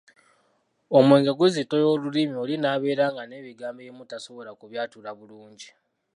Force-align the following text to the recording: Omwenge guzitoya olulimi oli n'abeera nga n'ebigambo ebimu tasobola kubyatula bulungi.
Omwenge 0.97 1.31
guzitoya 1.39 1.87
olulimi 1.93 2.35
oli 2.43 2.55
n'abeera 2.57 3.05
nga 3.13 3.23
n'ebigambo 3.25 3.79
ebimu 3.81 4.03
tasobola 4.11 4.51
kubyatula 4.59 5.09
bulungi. 5.19 5.69